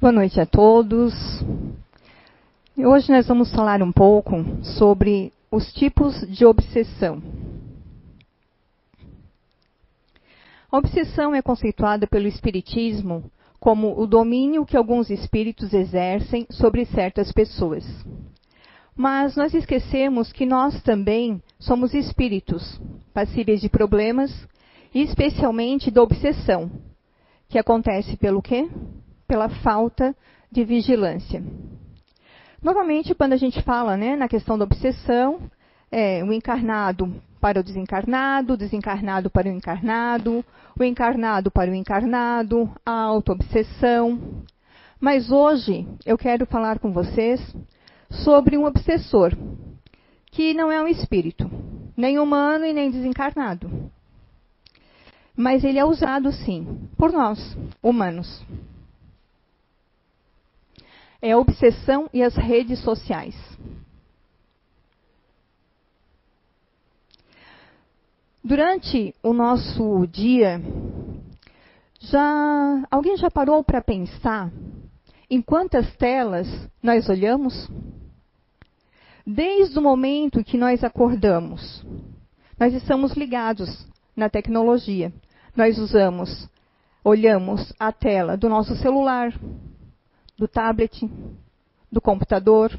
[0.00, 1.12] Boa noite a todos.
[2.74, 7.22] Hoje nós vamos falar um pouco sobre os tipos de obsessão.
[10.72, 17.30] A obsessão é conceituada pelo Espiritismo como o domínio que alguns espíritos exercem sobre certas
[17.30, 17.84] pessoas.
[18.96, 22.80] Mas nós esquecemos que nós também somos espíritos,
[23.12, 24.32] passíveis de problemas,
[24.94, 26.70] e especialmente da obsessão,
[27.50, 28.66] que acontece pelo quê?
[29.30, 30.12] Pela falta
[30.50, 31.40] de vigilância.
[32.60, 35.38] Normalmente, quando a gente fala né, na questão da obsessão,
[35.88, 40.44] é o encarnado para o desencarnado, o desencarnado para o encarnado,
[40.76, 44.42] o encarnado para o encarnado, a auto-obsessão.
[44.98, 47.40] Mas hoje eu quero falar com vocês
[48.10, 49.32] sobre um obsessor,
[50.32, 51.48] que não é um espírito,
[51.96, 53.92] nem humano e nem desencarnado.
[55.36, 58.44] Mas ele é usado sim por nós, humanos.
[61.22, 63.34] É a obsessão e as redes sociais.
[68.42, 70.60] Durante o nosso dia,
[72.00, 74.50] já alguém já parou para pensar
[75.28, 76.48] em quantas telas
[76.82, 77.68] nós olhamos?
[79.26, 81.84] Desde o momento que nós acordamos,
[82.58, 83.86] nós estamos ligados
[84.16, 85.12] na tecnologia.
[85.54, 86.48] Nós usamos,
[87.04, 89.32] olhamos a tela do nosso celular,
[90.40, 91.08] do tablet,
[91.92, 92.76] do computador.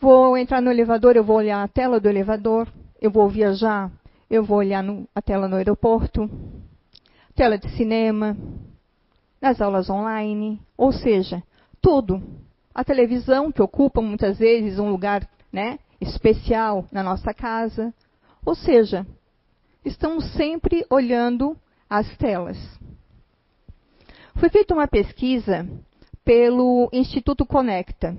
[0.00, 2.68] Vou entrar no elevador, eu vou olhar a tela do elevador
[3.00, 3.90] eu vou viajar,
[4.28, 6.30] eu vou olhar no, a tela no aeroporto,
[7.34, 8.36] tela de cinema,
[9.40, 11.42] nas aulas online, ou seja,
[11.80, 12.22] tudo.
[12.74, 17.92] A televisão, que ocupa muitas vezes um lugar né, especial na nossa casa.
[18.44, 19.06] Ou seja,
[19.84, 21.56] estamos sempre olhando
[21.88, 22.58] as telas.
[24.40, 25.68] Foi feita uma pesquisa
[26.24, 28.16] pelo Instituto Conecta,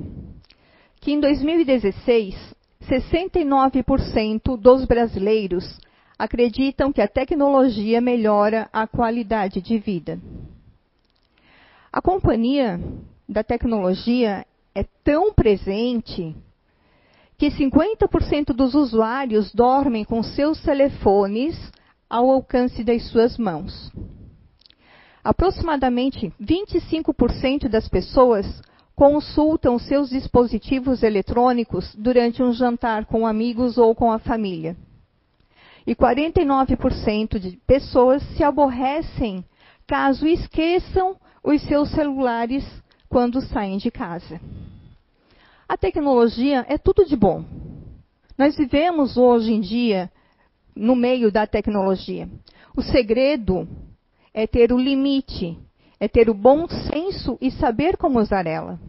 [0.99, 2.35] que em 2016
[2.87, 5.79] 69% dos brasileiros
[6.19, 10.19] acreditam que a tecnologia melhora a qualidade de vida.
[11.91, 12.79] A companhia
[13.27, 14.45] da tecnologia
[14.75, 16.35] é tão presente
[17.35, 21.57] que 50% dos usuários dormem com seus telefones
[22.07, 23.91] ao alcance das suas mãos.
[25.23, 28.61] Aproximadamente 25% das pessoas
[28.95, 34.75] consultam seus dispositivos eletrônicos durante um jantar com amigos ou com a família.
[35.85, 39.43] E 49% de pessoas se aborrecem
[39.87, 42.63] caso esqueçam os seus celulares
[43.09, 44.39] quando saem de casa.
[45.67, 47.43] A tecnologia é tudo de bom.
[48.37, 50.11] Nós vivemos hoje em dia
[50.75, 52.29] no meio da tecnologia.
[52.75, 53.67] O segredo
[54.33, 55.57] é ter o limite,
[55.99, 58.79] é ter o bom senso e saber como usar ela.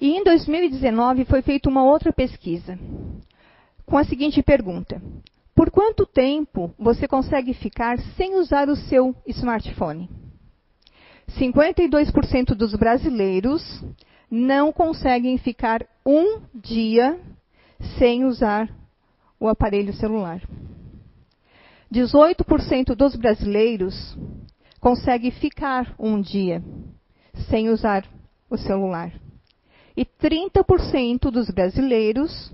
[0.00, 2.78] E em 2019 foi feita uma outra pesquisa
[3.86, 5.00] com a seguinte pergunta:
[5.54, 10.08] Por quanto tempo você consegue ficar sem usar o seu smartphone?
[11.38, 13.82] 52% dos brasileiros
[14.30, 17.18] não conseguem ficar um dia
[17.98, 18.68] sem usar
[19.40, 20.40] o aparelho celular.
[21.94, 24.18] 18% dos brasileiros
[24.80, 26.60] consegue ficar um dia
[27.48, 28.04] sem usar
[28.50, 29.12] o celular.
[29.96, 32.52] E 30% dos brasileiros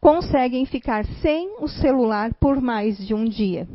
[0.00, 3.68] conseguem ficar sem o celular por mais de um dia.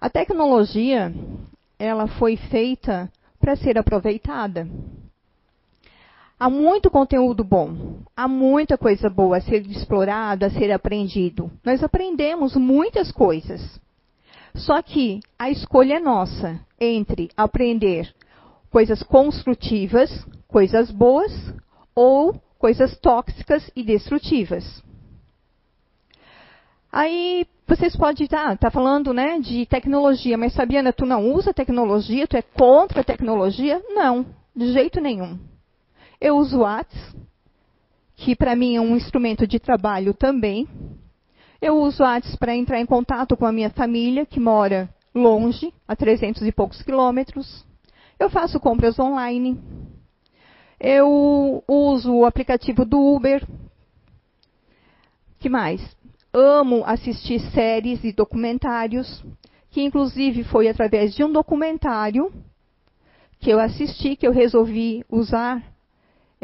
[0.00, 1.14] A tecnologia,
[1.78, 4.68] ela foi feita para ser aproveitada.
[6.44, 11.50] Há muito conteúdo bom, há muita coisa boa a ser explorada, a ser aprendido.
[11.64, 13.80] Nós aprendemos muitas coisas.
[14.54, 18.14] Só que a escolha é nossa entre aprender
[18.70, 20.10] coisas construtivas,
[20.46, 21.32] coisas boas,
[21.94, 24.84] ou coisas tóxicas e destrutivas.
[26.92, 31.54] Aí vocês podem estar ah, tá falando né, de tecnologia, mas Sabiana, tu não usa
[31.54, 33.82] tecnologia, tu é contra a tecnologia?
[33.88, 35.38] Não, de jeito nenhum.
[36.24, 37.14] Eu uso o WhatsApp,
[38.16, 40.66] que para mim é um instrumento de trabalho também.
[41.60, 45.70] Eu uso o WhatsApp para entrar em contato com a minha família, que mora longe,
[45.86, 47.66] a 300 e poucos quilômetros.
[48.18, 49.60] Eu faço compras online.
[50.80, 53.46] Eu uso o aplicativo do Uber.
[55.38, 55.82] que mais?
[56.32, 59.22] Amo assistir séries e documentários,
[59.70, 62.32] que inclusive foi através de um documentário
[63.38, 65.73] que eu assisti que eu resolvi usar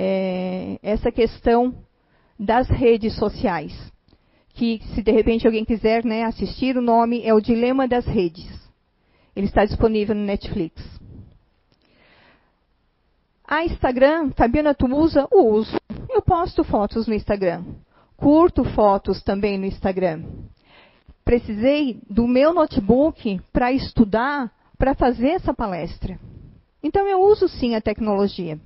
[0.02, 1.74] é, essa questão
[2.38, 3.70] das redes sociais,
[4.54, 8.48] que se de repente alguém quiser né, assistir, o nome é O Dilema das Redes.
[9.36, 10.82] Ele está disponível no Netflix.
[13.46, 15.28] A Instagram, Fabiana, tu usa?
[15.30, 15.76] Uso.
[16.08, 17.62] Eu posto fotos no Instagram.
[18.16, 20.24] Curto fotos também no Instagram.
[21.22, 26.18] Precisei do meu notebook para estudar, para fazer essa palestra.
[26.82, 28.58] Então eu uso sim a tecnologia.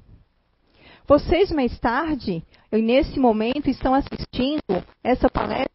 [1.06, 2.43] Vocês mais tarde,
[2.73, 5.71] nesse momento, estão assistindo essa palestra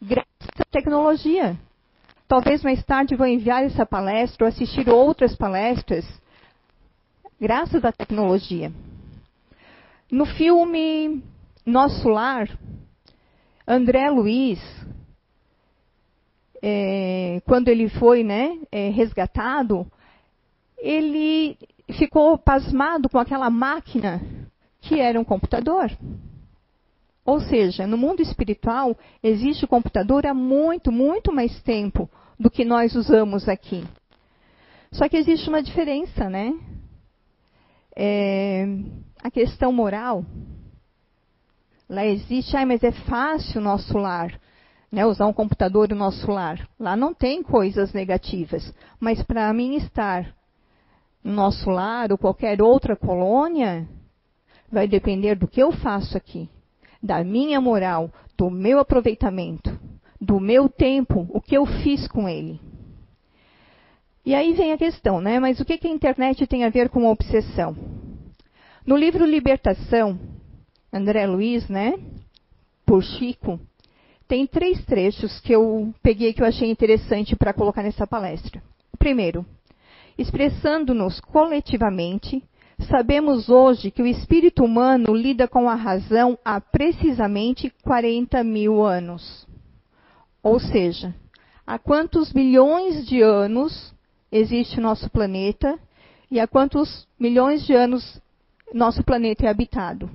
[0.00, 1.54] graças à tecnologia.
[2.26, 6.06] Talvez mais tarde vão enviar essa palestra ou assistir outras palestras
[7.38, 8.72] graças à tecnologia.
[10.10, 11.22] No filme
[11.66, 12.48] Nosso Lar,
[13.68, 14.60] André Luiz,
[16.62, 19.86] é, quando ele foi né, é, resgatado,
[20.78, 21.58] ele
[21.98, 24.39] ficou pasmado com aquela máquina
[24.90, 25.88] que era um computador.
[27.24, 32.64] Ou seja, no mundo espiritual existe o computador há muito, muito mais tempo do que
[32.64, 33.84] nós usamos aqui.
[34.90, 36.52] Só que existe uma diferença, né?
[37.94, 38.66] É,
[39.22, 40.24] a questão moral.
[41.88, 44.40] Lá existe, ah, mas é fácil o nosso lar,
[44.90, 46.68] né, usar um computador no nosso lar.
[46.80, 48.74] Lá não tem coisas negativas.
[48.98, 50.34] Mas para mim estar
[51.22, 53.86] no nosso lar ou qualquer outra colônia,
[54.70, 56.48] vai depender do que eu faço aqui,
[57.02, 59.78] da minha moral, do meu aproveitamento,
[60.20, 62.60] do meu tempo, o que eu fiz com ele.
[64.24, 65.40] E aí vem a questão, né?
[65.40, 67.74] Mas o que, a internet tem a ver com obsessão?
[68.86, 70.18] No livro Libertação,
[70.92, 71.94] André Luiz, né?
[72.84, 73.58] Por Chico,
[74.28, 78.62] tem três trechos que eu peguei que eu achei interessante para colocar nessa palestra.
[78.98, 79.44] Primeiro,
[80.18, 82.42] expressando-nos coletivamente,
[82.88, 89.46] Sabemos hoje que o espírito humano lida com a razão há precisamente 40 mil anos.
[90.42, 91.14] Ou seja,
[91.66, 93.94] há quantos milhões de anos
[94.32, 95.78] existe o nosso planeta
[96.30, 98.20] e há quantos milhões de anos
[98.72, 100.08] nosso planeta é habitado.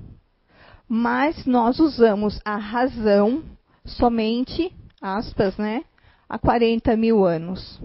[0.88, 3.42] Mas nós usamos a razão
[3.84, 5.84] somente, aspas, né,
[6.28, 7.80] há 40 mil anos.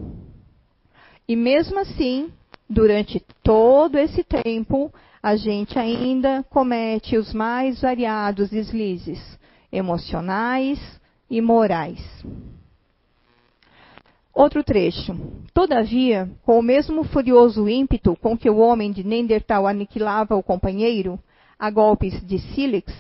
[1.28, 2.32] E mesmo assim,
[2.72, 4.92] durante todo esse tempo,
[5.22, 9.20] a gente ainda comete os mais variados deslizes
[9.70, 10.80] emocionais
[11.30, 12.00] e morais.
[14.34, 15.14] Outro trecho.
[15.54, 21.20] Todavia, com o mesmo furioso ímpeto com que o homem de Neandertal aniquilava o companheiro,
[21.60, 22.94] a golpes de sílex,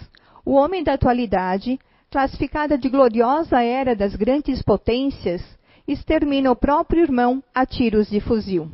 [0.45, 1.79] o homem da atualidade,
[2.11, 5.41] classificada de gloriosa era das grandes potências,
[5.87, 8.69] extermina o próprio irmão a tiros de fuzil.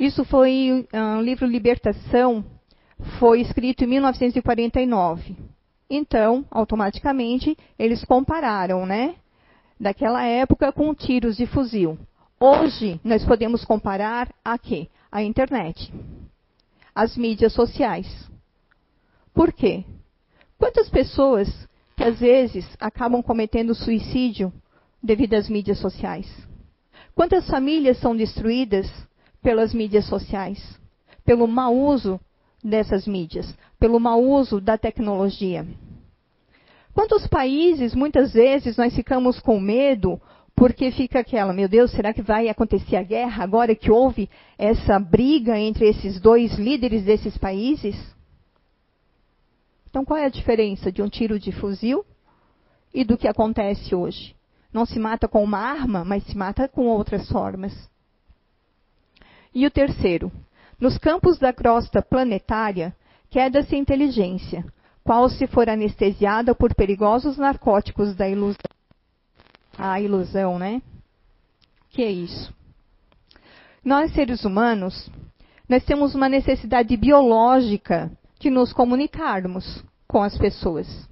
[0.00, 2.42] Isso foi um ah, livro Libertação,
[3.18, 5.36] foi escrito em 1949.
[5.90, 9.16] Então, automaticamente, eles compararam, né?
[9.78, 11.98] Daquela época com tiros de fuzil.
[12.40, 14.88] Hoje, nós podemos comparar a quê?
[15.12, 15.92] A internet.
[16.94, 18.06] As mídias sociais.
[19.34, 19.84] Por quê?
[20.56, 21.46] Quantas pessoas
[21.94, 24.50] que às vezes acabam cometendo suicídio
[25.02, 26.26] devido às mídias sociais?
[27.14, 28.90] Quantas famílias são destruídas
[29.42, 30.58] pelas mídias sociais,
[31.24, 32.20] pelo mau uso
[32.62, 35.66] dessas mídias, pelo mau uso da tecnologia.
[36.92, 40.20] Quantos países, muitas vezes, nós ficamos com medo
[40.54, 44.98] porque fica aquela, meu Deus, será que vai acontecer a guerra agora que houve essa
[44.98, 47.96] briga entre esses dois líderes desses países?
[49.88, 52.04] Então, qual é a diferença de um tiro de fuzil
[52.92, 54.36] e do que acontece hoje?
[54.72, 57.89] Não se mata com uma arma, mas se mata com outras formas.
[59.54, 60.30] E o terceiro,
[60.80, 62.94] nos campos da crosta planetária,
[63.28, 64.64] queda-se a inteligência,
[65.04, 68.58] qual se for anestesiada por perigosos narcóticos da ilusão.
[69.76, 70.82] A ilusão, né?
[71.90, 72.54] Que é isso?
[73.84, 75.10] Nós, seres humanos,
[75.68, 81.08] nós temos uma necessidade biológica de nos comunicarmos com as pessoas.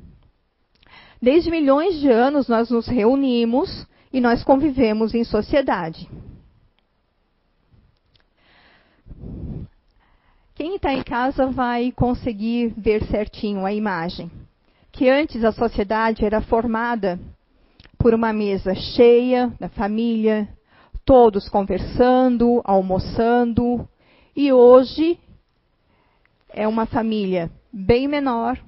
[1.21, 6.09] Desde milhões de anos nós nos reunimos e nós convivemos em sociedade.
[10.59, 14.29] Quem está em casa vai conseguir ver certinho a imagem.
[14.91, 17.17] Que antes a sociedade era formada
[17.97, 20.49] por uma mesa cheia da família,
[21.05, 23.89] todos conversando, almoçando,
[24.35, 25.17] e hoje
[26.49, 28.59] é uma família bem menor,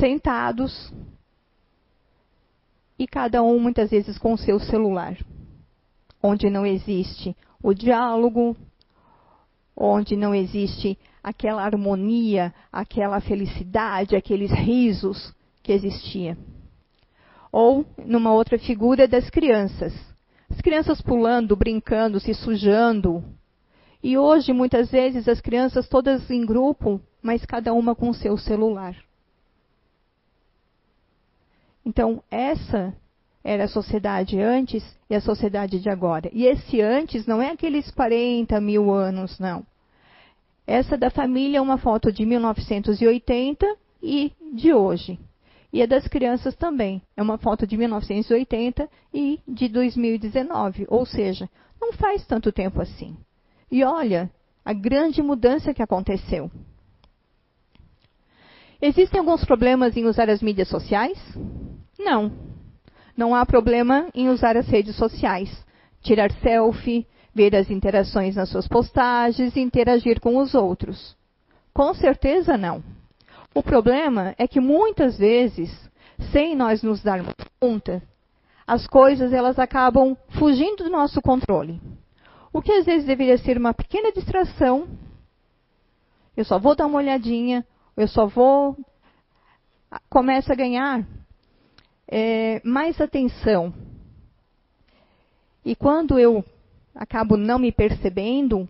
[0.00, 0.94] sentados
[2.98, 5.14] e cada um muitas vezes com o seu celular,
[6.22, 8.56] onde não existe o diálogo,
[9.76, 16.38] onde não existe aquela harmonia, aquela felicidade, aqueles risos que existia.
[17.52, 19.92] Ou numa outra figura das crianças.
[20.48, 23.24] As crianças pulando, brincando, se sujando.
[24.02, 28.96] E hoje, muitas vezes, as crianças todas em grupo, mas cada uma com seu celular.
[31.84, 32.94] Então, essa
[33.46, 36.28] era a sociedade antes e a sociedade de agora.
[36.32, 39.64] E esse antes não é aqueles 40 mil anos, não.
[40.66, 43.64] Essa da família é uma foto de 1980
[44.02, 45.16] e de hoje.
[45.72, 47.00] E a das crianças também.
[47.16, 50.86] É uma foto de 1980 e de 2019.
[50.88, 51.48] Ou seja,
[51.80, 53.16] não faz tanto tempo assim.
[53.70, 54.28] E olha
[54.64, 56.50] a grande mudança que aconteceu.
[58.82, 61.16] Existem alguns problemas em usar as mídias sociais?
[61.96, 62.55] Não.
[63.16, 65.50] Não há problema em usar as redes sociais.
[66.02, 71.16] Tirar selfie, ver as interações nas suas postagens e interagir com os outros.
[71.72, 72.82] Com certeza não.
[73.54, 75.70] O problema é que muitas vezes,
[76.30, 78.02] sem nós nos darmos conta,
[78.66, 81.80] as coisas elas acabam fugindo do nosso controle.
[82.52, 84.88] O que às vezes deveria ser uma pequena distração,
[86.36, 87.64] eu só vou dar uma olhadinha,
[87.96, 88.76] eu só vou
[90.10, 91.06] começa a ganhar
[92.08, 93.72] é, mais atenção.
[95.64, 96.44] E quando eu
[96.94, 98.68] acabo não me percebendo,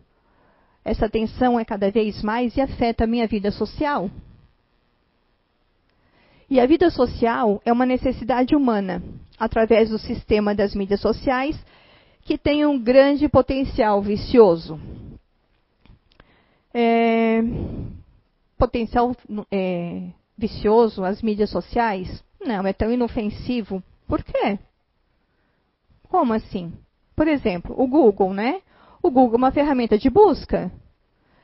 [0.84, 4.10] essa tensão é cada vez mais e afeta a minha vida social.
[6.48, 9.02] E a vida social é uma necessidade humana,
[9.38, 11.56] através do sistema das mídias sociais,
[12.22, 14.80] que tem um grande potencial vicioso.
[16.72, 17.40] É,
[18.56, 19.14] potencial
[19.50, 22.24] é, vicioso, as mídias sociais?
[22.46, 23.82] Não, é tão inofensivo.
[24.06, 24.58] Por quê?
[26.08, 26.72] Como assim?
[27.14, 28.60] Por exemplo, o Google, né?
[29.02, 30.70] O Google é uma ferramenta de busca.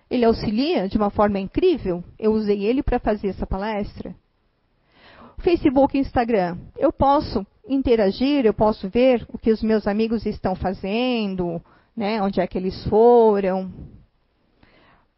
[0.08, 2.04] Ele auxilia de uma forma incrível.
[2.18, 4.14] Eu usei ele para fazer essa palestra.
[5.38, 6.58] Facebook e Instagram.
[6.78, 11.60] Eu posso interagir, eu posso ver o que os meus amigos estão fazendo,
[11.96, 12.22] né?
[12.22, 13.72] onde é que eles foram.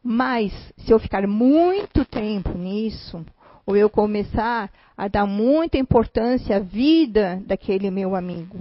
[0.03, 3.25] Mas, se eu ficar muito tempo nisso,
[3.67, 8.59] ou eu começar a dar muita importância à vida daquele meu amigo,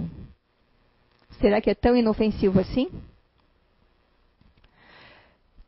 [1.40, 2.88] Será que é tão inofensivo assim?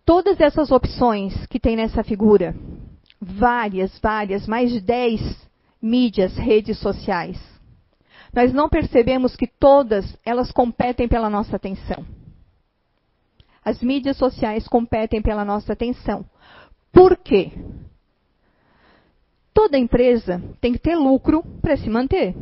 [0.05, 2.55] Todas essas opções que tem nessa figura,
[3.21, 5.21] várias, várias, mais de 10
[5.83, 7.39] mídias, redes sociais.
[8.33, 12.07] Nós não percebemos que todas elas competem pela nossa atenção.
[13.65, 16.25] As mídias sociais competem pela nossa atenção.
[16.93, 17.51] Por quê?
[19.57, 22.37] Toda empresa tem que ter lucro para se manter.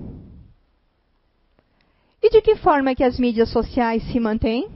[2.20, 4.68] E de que forma que as mídias sociais se mantêm?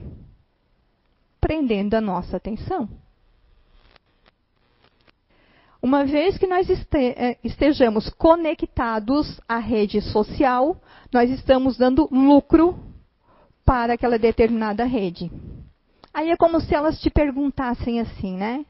[1.41, 2.87] Prendendo a nossa atenção.
[5.81, 10.81] Uma vez que nós eh, estejamos conectados à rede social,
[11.11, 12.79] nós estamos dando lucro
[13.65, 15.29] para aquela determinada rede.
[16.13, 18.65] Aí é como se elas te perguntassem assim, né?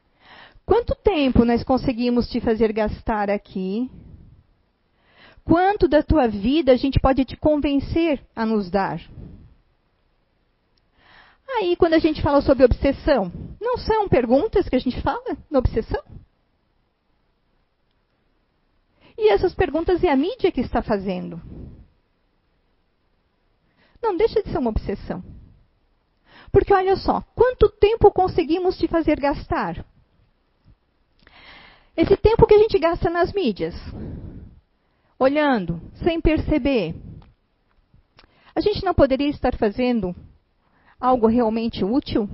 [0.70, 3.90] Quanto tempo nós conseguimos te fazer gastar aqui?
[5.44, 9.02] Quanto da tua vida a gente pode te convencer a nos dar?
[11.58, 15.58] Aí, quando a gente fala sobre obsessão, não são perguntas que a gente fala na
[15.58, 16.04] obsessão?
[19.18, 21.42] E essas perguntas é a mídia que está fazendo.
[24.04, 25.24] Não deixa de ser uma obsessão.
[26.52, 29.84] Porque olha só, quanto tempo conseguimos te fazer gastar?
[32.00, 33.75] Esse tempo que a gente gasta nas mídias,
[35.20, 36.96] olhando, sem perceber.
[38.56, 40.15] A gente não poderia estar fazendo
[40.98, 42.29] algo realmente útil?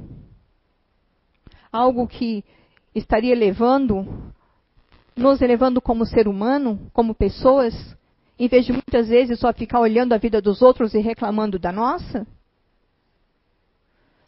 [1.71, 2.43] Algo que
[2.93, 4.31] estaria levando,
[5.15, 7.73] nos elevando como ser humano, como pessoas,
[8.37, 11.71] em vez de muitas vezes só ficar olhando a vida dos outros e reclamando da
[11.71, 12.27] nossa?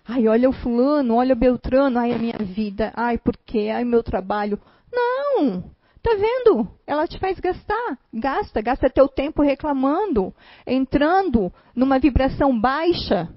[0.03, 3.85] Ai, olha o fulano, olha o Beltrano, ai a minha vida, ai por quê, ai
[3.85, 4.59] meu trabalho.
[4.97, 5.63] Não!
[6.01, 6.67] Tá vendo?
[6.87, 7.97] Ela te faz gastar.
[8.13, 10.33] Gasta, gasta teu tempo reclamando,
[10.65, 13.29] entrando numa vibração baixa.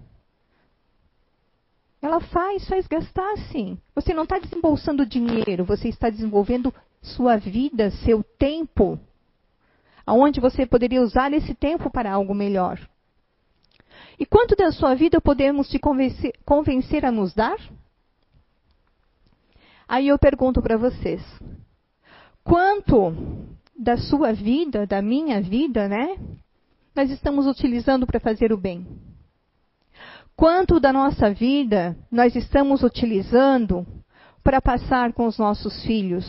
[2.00, 3.78] Ela faz, faz gastar sim.
[3.94, 8.98] Você não está desembolsando dinheiro, você está desenvolvendo sua vida, seu tempo.
[10.06, 12.80] Aonde você poderia usar esse tempo para algo melhor.
[14.18, 17.58] E quanto da sua vida podemos te convencer, convencer a nos dar?
[19.90, 21.20] Aí eu pergunto para vocês:
[22.44, 23.12] quanto
[23.76, 26.16] da sua vida, da minha vida, né?
[26.94, 28.86] Nós estamos utilizando para fazer o bem.
[30.36, 33.84] Quanto da nossa vida nós estamos utilizando
[34.44, 36.24] para passar com os nossos filhos,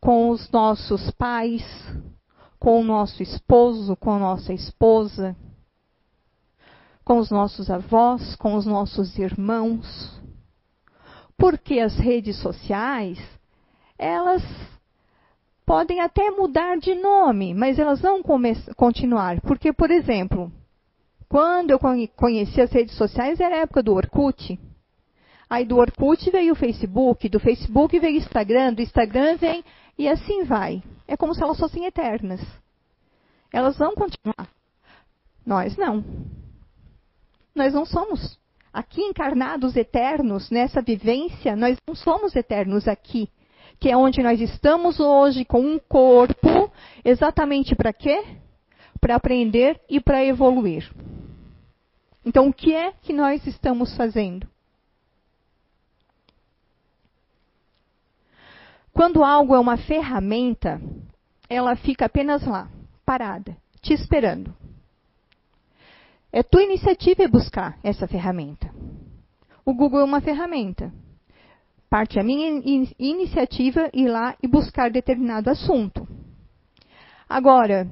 [0.00, 1.64] com os nossos pais,
[2.60, 5.34] com o nosso esposo, com a nossa esposa,
[7.04, 10.22] com os nossos avós, com os nossos irmãos.
[11.36, 13.18] Porque as redes sociais,
[13.98, 14.42] elas
[15.66, 18.22] podem até mudar de nome, mas elas vão
[18.76, 19.40] continuar.
[19.40, 20.52] Porque, por exemplo,
[21.28, 21.80] quando eu
[22.16, 24.58] conheci as redes sociais era a época do Orkut.
[25.48, 29.64] Aí do Orkut veio o Facebook, do Facebook veio o Instagram, do Instagram vem
[29.98, 30.82] e assim vai.
[31.06, 32.40] É como se elas fossem eternas.
[33.52, 34.48] Elas vão continuar.
[35.46, 36.04] Nós não.
[37.54, 38.38] Nós não somos.
[38.74, 43.30] Aqui encarnados eternos, nessa vivência, nós não somos eternos aqui.
[43.78, 46.72] Que é onde nós estamos hoje com um corpo,
[47.04, 48.24] exatamente para quê?
[49.00, 50.90] Para aprender e para evoluir.
[52.26, 54.48] Então, o que é que nós estamos fazendo?
[58.92, 60.80] Quando algo é uma ferramenta,
[61.48, 62.68] ela fica apenas lá,
[63.06, 64.63] parada, te esperando.
[66.36, 68.68] É tua iniciativa buscar essa ferramenta.
[69.64, 70.92] O Google é uma ferramenta.
[71.88, 76.08] Parte a minha in iniciativa ir lá e buscar determinado assunto.
[77.28, 77.88] Agora,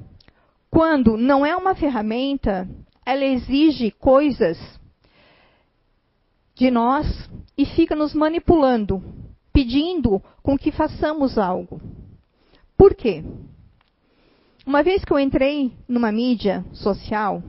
[0.69, 2.67] quando não é uma ferramenta,
[3.05, 4.59] ela exige coisas
[6.53, 7.07] de nós
[7.57, 9.01] e fica nos manipulando
[9.53, 11.79] pedindo com que façamos algo.
[12.77, 13.23] Por quê?
[14.65, 17.41] Uma vez que eu entrei numa mídia social,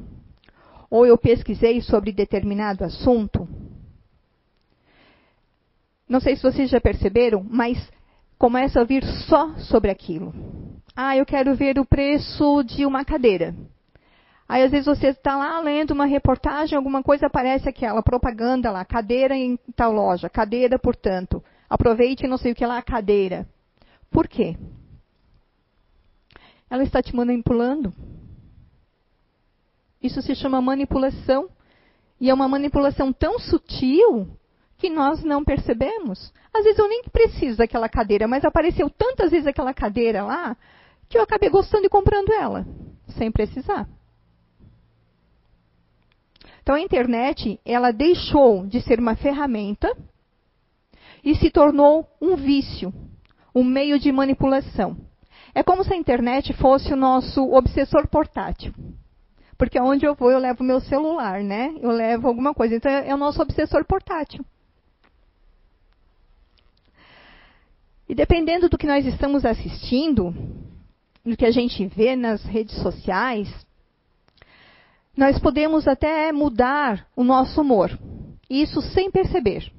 [0.94, 3.48] ou eu pesquisei sobre determinado assunto,
[6.08, 7.76] não sei se vocês já perceberam, mas
[8.38, 10.32] começa a vir só sobre aquilo.
[10.94, 13.52] Ah, eu quero ver o preço de uma cadeira.
[14.48, 18.84] Aí às vezes você está lá lendo uma reportagem, alguma coisa aparece aquela propaganda lá,
[18.84, 21.42] cadeira em tal loja, cadeira portanto.
[21.68, 23.48] Aproveite não sei o que lá, cadeira.
[24.12, 24.56] Por quê?
[26.70, 27.92] Ela está te manipulando.
[30.04, 31.48] Isso se chama manipulação.
[32.20, 34.28] E é uma manipulação tão sutil
[34.76, 36.30] que nós não percebemos.
[36.52, 40.54] Às vezes eu nem preciso daquela cadeira, mas apareceu tantas vezes aquela cadeira lá
[41.08, 42.66] que eu acabei gostando e comprando ela,
[43.16, 43.88] sem precisar.
[46.62, 49.96] Então a internet, ela deixou de ser uma ferramenta
[51.24, 52.92] e se tornou um vício,
[53.54, 54.98] um meio de manipulação.
[55.54, 58.74] É como se a internet fosse o nosso obsessor portátil.
[59.56, 61.74] Porque onde eu vou, eu levo meu celular, né?
[61.80, 62.74] Eu levo alguma coisa.
[62.74, 64.44] Então, é o nosso obsessor portátil.
[68.08, 70.34] E dependendo do que nós estamos assistindo,
[71.24, 73.48] do que a gente vê nas redes sociais,
[75.16, 77.90] nós podemos até mudar o nosso humor.
[78.50, 79.72] Isso sem perceber.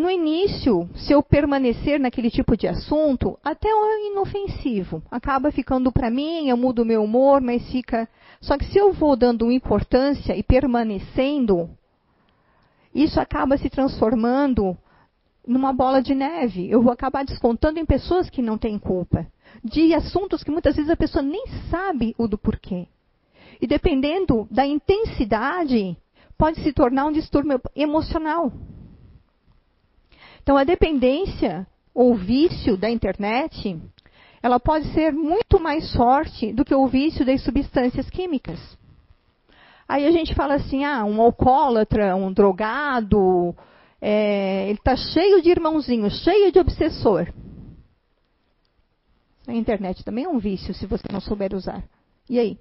[0.00, 5.02] No início, se eu permanecer naquele tipo de assunto, até é inofensivo.
[5.10, 8.08] Acaba ficando para mim, eu mudo meu humor, mas fica.
[8.40, 11.70] Só que se eu vou dando importância e permanecendo,
[12.94, 14.76] isso acaba se transformando
[15.46, 16.68] numa bola de neve.
[16.70, 19.26] Eu vou acabar descontando em pessoas que não têm culpa.
[19.62, 22.86] De assuntos que muitas vezes a pessoa nem sabe o do porquê.
[23.60, 25.96] E dependendo da intensidade,
[26.38, 28.50] pode se tornar um distúrbio emocional.
[30.50, 33.80] Então, a dependência ou vício da internet,
[34.42, 38.58] ela pode ser muito mais forte do que o vício das substâncias químicas.
[39.88, 43.54] Aí a gente fala assim, ah, um alcoólatra, um drogado,
[44.02, 47.32] é, ele está cheio de irmãozinho, cheio de obsessor.
[49.46, 51.84] A internet também é um vício se você não souber usar.
[52.28, 52.58] E aí?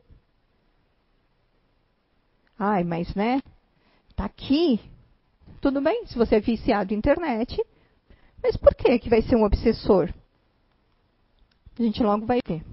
[2.59, 3.41] Ai, mas né?
[4.15, 4.79] Tá aqui,
[5.59, 7.59] tudo bem, se você é viciado em internet,
[8.41, 10.09] mas por que que vai ser um obsessor?
[11.77, 12.63] A gente logo vai ver.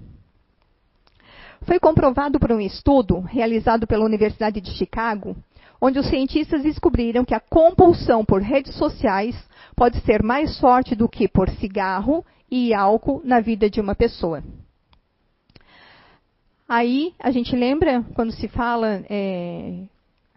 [1.65, 5.35] Foi comprovado por um estudo realizado pela Universidade de Chicago,
[5.81, 9.35] onde os cientistas descobriram que a compulsão por redes sociais
[9.75, 14.43] pode ser mais forte do que por cigarro e álcool na vida de uma pessoa.
[16.67, 19.83] Aí a gente lembra quando se fala é,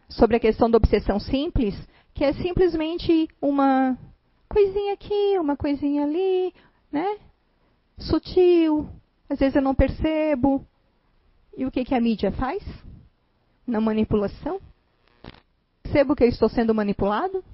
[0.09, 1.75] sobre a questão da obsessão simples,
[2.15, 3.99] que é simplesmente uma
[4.51, 6.53] coisinha aqui, uma coisinha ali,
[6.91, 7.19] né?
[7.97, 8.89] Sutil,
[9.29, 10.67] às vezes eu não percebo.
[11.57, 12.63] E o que, que a mídia faz?
[13.67, 14.61] Na manipulação?
[15.83, 17.45] Percebo que eu estou sendo manipulado?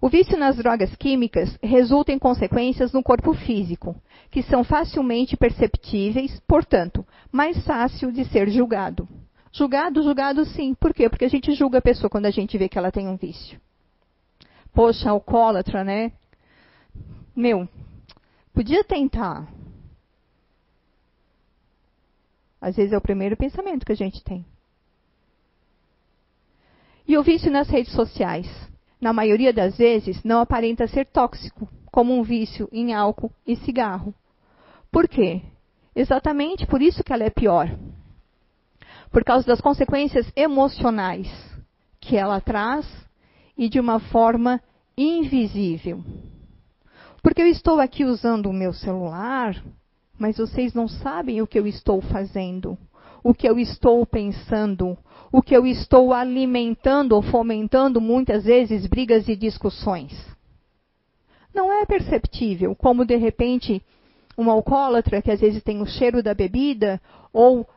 [0.00, 3.94] O vício nas drogas químicas resulta em consequências no corpo físico,
[4.30, 9.06] que são facilmente perceptíveis, portanto, mais fácil de ser julgado.
[9.52, 10.74] Julgado, julgado sim.
[10.74, 11.08] Por quê?
[11.08, 13.60] Porque a gente julga a pessoa quando a gente vê que ela tem um vício.
[14.72, 16.12] Poxa, alcoólatra, né?
[17.34, 17.68] Meu,
[18.52, 19.48] Podia tentar.
[22.60, 24.44] Às vezes é o primeiro pensamento que a gente tem.
[27.06, 28.46] E o vício nas redes sociais,
[29.00, 34.14] na maioria das vezes, não aparenta ser tóxico, como um vício em álcool e cigarro.
[34.92, 35.40] Por quê?
[35.96, 37.66] Exatamente por isso que ela é pior.
[39.10, 41.28] Por causa das consequências emocionais
[41.98, 42.86] que ela traz
[43.60, 44.58] e de uma forma
[44.96, 46.02] invisível.
[47.22, 49.62] Porque eu estou aqui usando o meu celular,
[50.18, 52.78] mas vocês não sabem o que eu estou fazendo,
[53.22, 54.96] o que eu estou pensando,
[55.30, 60.10] o que eu estou alimentando ou fomentando muitas vezes brigas e discussões.
[61.54, 63.82] Não é perceptível como de repente
[64.38, 66.98] um alcoólatra que às vezes tem o cheiro da bebida
[67.30, 67.68] ou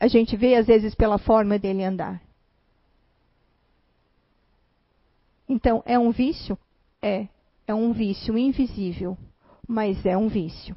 [0.00, 2.25] a gente vê às vezes pela forma dele andar.
[5.48, 6.58] Então, é um vício?
[7.00, 7.28] É.
[7.66, 9.16] É um vício invisível,
[9.66, 10.76] mas é um vício.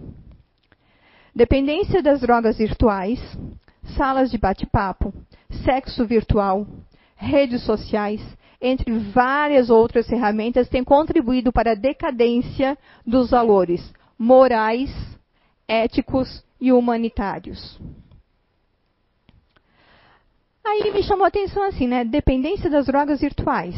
[1.35, 3.19] Dependência das drogas virtuais,
[3.95, 5.13] salas de bate-papo,
[5.63, 6.65] sexo virtual,
[7.15, 8.21] redes sociais,
[8.61, 14.91] entre várias outras ferramentas, têm contribuído para a decadência dos valores morais,
[15.67, 17.79] éticos e humanitários.
[20.65, 22.03] Aí me chamou a atenção assim, né?
[22.03, 23.75] Dependência das drogas virtuais.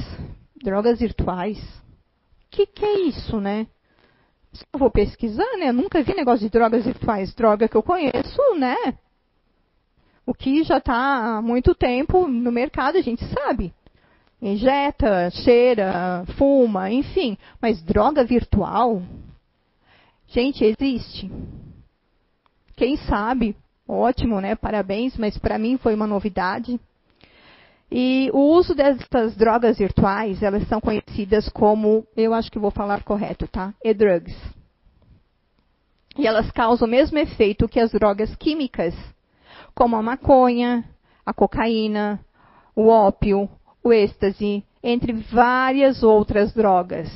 [0.64, 1.58] Drogas virtuais?
[1.58, 3.68] O que, que é isso, né?
[4.72, 5.70] Eu vou pesquisar, né?
[5.70, 7.34] Eu nunca vi negócio de drogas virtuais.
[7.34, 8.76] Droga que eu conheço, né?
[10.26, 13.74] O que já está há muito tempo no mercado, a gente sabe.
[14.42, 17.38] Injeta, cheira, fuma, enfim.
[17.62, 19.02] Mas droga virtual?
[20.28, 21.32] Gente, existe.
[22.76, 23.56] Quem sabe?
[23.88, 24.56] Ótimo, né?
[24.56, 26.80] Parabéns, mas para mim foi uma novidade.
[27.92, 33.04] E o uso dessas drogas virtuais, elas são conhecidas como, eu acho que vou falar
[33.04, 33.74] correto, tá?
[33.84, 34.34] E-drugs.
[36.18, 38.96] E elas causam o mesmo efeito que as drogas químicas,
[39.76, 40.86] como a maconha,
[41.26, 42.24] a cocaína,
[42.74, 43.50] o ópio,
[43.84, 47.10] o êxtase, entre várias outras drogas.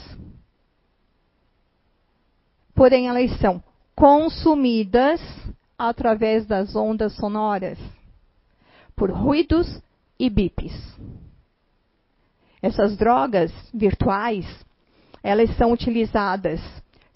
[2.73, 3.63] Porém, elas são
[3.95, 5.21] consumidas
[5.77, 7.79] através das ondas sonoras,
[8.93, 9.81] por ruídos
[10.19, 10.73] e bips.
[12.61, 14.45] Essas drogas virtuais,
[15.21, 16.61] elas são utilizadas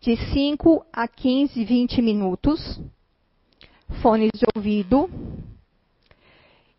[0.02, 2.80] de 5 a 15, 20 minutos,
[4.02, 5.10] fones de ouvido,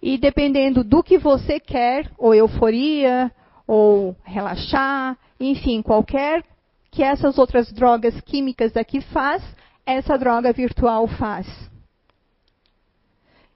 [0.03, 3.31] e dependendo do que você quer, ou euforia,
[3.67, 6.45] ou relaxar, enfim, qualquer
[6.91, 9.43] que essas outras drogas químicas aqui faz,
[9.85, 11.70] essa droga virtual faz.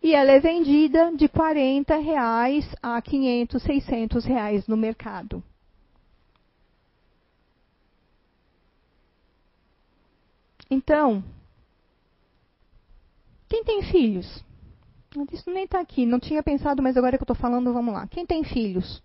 [0.04, 5.42] E ela é vendida de 40 reais a 500, 600 reais no mercado.
[10.70, 11.24] Então,
[13.48, 14.44] quem tem filhos?
[15.32, 18.06] Isso nem está aqui, não tinha pensado, mas agora que eu estou falando, vamos lá.
[18.06, 19.02] Quem tem filhos?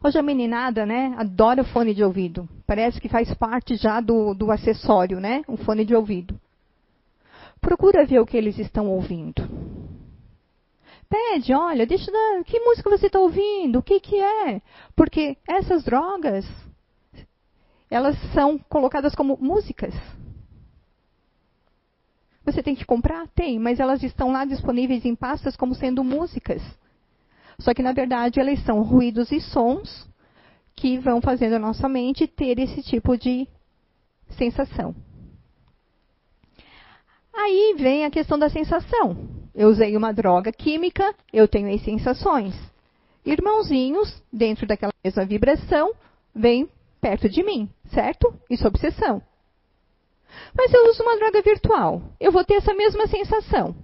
[0.00, 2.48] Hoje a meninada, né, adora fone de ouvido.
[2.64, 6.40] Parece que faz parte já do, do acessório, né, um fone de ouvido.
[7.60, 9.79] Procura ver o que eles estão ouvindo.
[11.10, 14.62] Pede, olha, deixa eu que música você está ouvindo, o que, que é?
[14.94, 16.46] Porque essas drogas,
[17.90, 19.92] elas são colocadas como músicas.
[22.44, 23.26] Você tem que comprar?
[23.34, 26.62] Tem, mas elas estão lá disponíveis em pastas como sendo músicas.
[27.58, 30.08] Só que, na verdade, elas são ruídos e sons
[30.76, 33.48] que vão fazendo a nossa mente ter esse tipo de
[34.38, 34.94] sensação.
[37.34, 39.39] Aí vem a questão da sensação.
[39.60, 42.54] Eu usei uma droga química, eu tenho as sensações.
[43.26, 45.92] Irmãozinhos, dentro daquela mesma vibração,
[46.34, 46.66] vêm
[46.98, 48.32] perto de mim, certo?
[48.48, 49.22] Isso é obsessão.
[50.56, 53.76] Mas eu uso uma droga virtual, eu vou ter essa mesma sensação.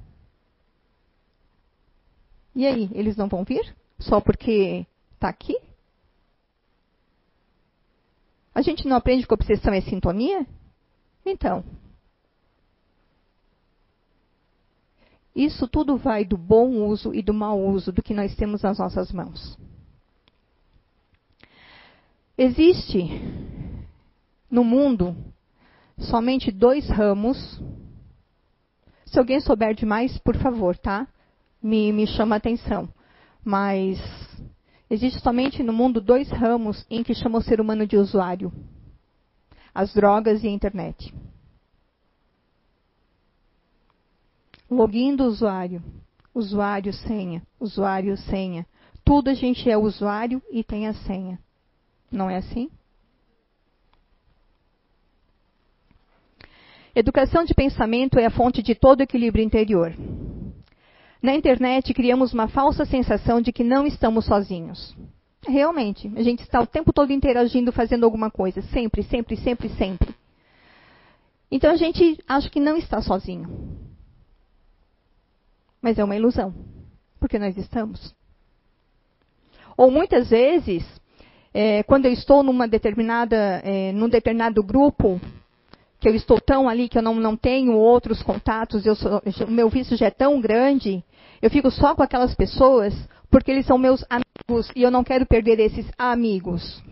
[2.54, 3.76] E aí, eles não vão vir?
[3.98, 5.60] Só porque está aqui?
[8.54, 10.46] A gente não aprende que obsessão é sintonia?
[11.22, 11.62] Então.
[15.36, 18.78] Isso tudo vai do bom uso e do mau uso do que nós temos nas
[18.78, 19.58] nossas mãos.
[22.36, 23.08] Existe
[24.50, 25.14] no mundo
[25.98, 27.60] somente dois ramos.
[29.04, 31.06] Se alguém souber de mais, por favor, tá?
[31.62, 32.88] me, me chama a atenção.
[33.44, 33.98] Mas
[34.88, 38.52] existe somente no mundo dois ramos em que chama o ser humano de usuário:
[39.74, 41.12] as drogas e a internet.
[44.70, 45.82] Login do usuário,
[46.34, 48.66] usuário, senha, usuário, senha.
[49.04, 51.38] Tudo a gente é usuário e tem a senha.
[52.10, 52.68] Não é assim?
[56.94, 59.94] Educação de pensamento é a fonte de todo equilíbrio interior.
[61.22, 64.96] Na internet, criamos uma falsa sensação de que não estamos sozinhos.
[65.46, 70.14] Realmente, a gente está o tempo todo interagindo, fazendo alguma coisa, sempre, sempre, sempre, sempre.
[71.50, 73.75] Então a gente acha que não está sozinho.
[75.86, 76.52] Mas é uma ilusão,
[77.20, 78.12] porque nós estamos.
[79.76, 80.84] Ou muitas vezes,
[81.54, 85.20] é, quando eu estou numa determinada, é, num determinado grupo,
[86.00, 89.96] que eu estou tão ali que eu não, não tenho outros contatos, o meu vício
[89.96, 91.04] já é tão grande,
[91.40, 92.92] eu fico só com aquelas pessoas
[93.30, 96.82] porque eles são meus amigos e eu não quero perder esses amigos.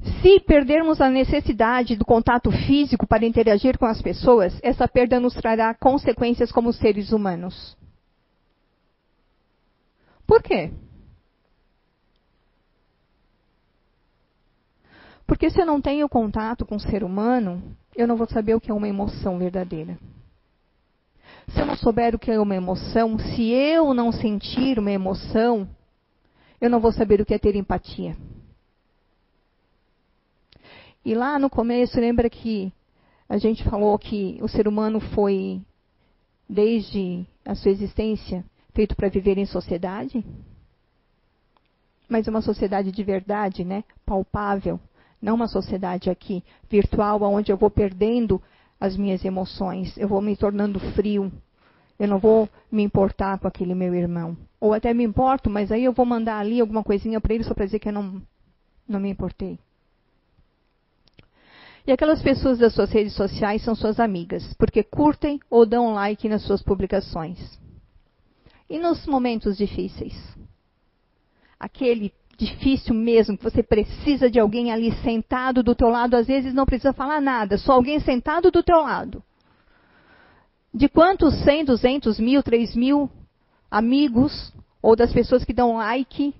[0.00, 5.34] Se perdermos a necessidade do contato físico para interagir com as pessoas, essa perda nos
[5.34, 7.76] trará consequências como seres humanos.
[10.26, 10.70] Por quê?
[15.26, 17.62] Porque se eu não tenho contato com o ser humano,
[17.94, 19.98] eu não vou saber o que é uma emoção verdadeira.
[21.48, 25.68] Se eu não souber o que é uma emoção, se eu não sentir uma emoção,
[26.60, 28.16] eu não vou saber o que é ter empatia.
[31.04, 32.72] E lá no começo, lembra que
[33.28, 35.60] a gente falou que o ser humano foi,
[36.48, 40.24] desde a sua existência, feito para viver em sociedade?
[42.08, 43.84] Mas uma sociedade de verdade, né?
[44.04, 44.80] Palpável.
[45.20, 48.40] Não uma sociedade aqui virtual, onde eu vou perdendo
[48.80, 51.32] as minhas emoções, eu vou me tornando frio,
[51.98, 54.36] eu não vou me importar com aquele meu irmão.
[54.60, 57.54] Ou até me importo, mas aí eu vou mandar ali alguma coisinha para ele só
[57.54, 58.22] para dizer que eu não,
[58.86, 59.58] não me importei.
[61.88, 66.28] E aquelas pessoas das suas redes sociais são suas amigas, porque curtem ou dão like
[66.28, 67.58] nas suas publicações.
[68.68, 70.12] E nos momentos difíceis?
[71.58, 76.52] Aquele difícil mesmo, que você precisa de alguém ali sentado do teu lado, às vezes
[76.52, 79.24] não precisa falar nada, só alguém sentado do teu lado.
[80.74, 83.10] De quantos 100, 200 mil, 3 mil
[83.70, 86.34] amigos ou das pessoas que dão like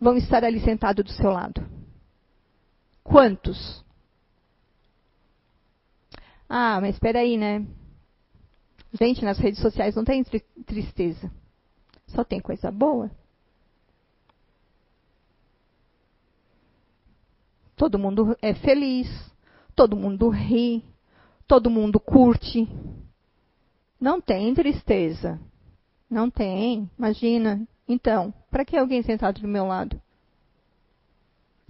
[0.00, 1.60] vão estar ali sentados do seu lado?
[3.02, 3.82] Quantos?
[6.54, 7.66] Ah, mas espera aí, né?
[8.92, 10.22] Gente, nas redes sociais não tem
[10.66, 11.32] tristeza.
[12.08, 13.10] Só tem coisa boa.
[17.74, 19.08] Todo mundo é feliz,
[19.74, 20.84] todo mundo ri,
[21.48, 22.68] todo mundo curte.
[23.98, 25.40] Não tem tristeza.
[26.10, 26.90] Não tem.
[26.98, 27.66] Imagina.
[27.88, 29.98] Então, para que alguém sentado do meu lado?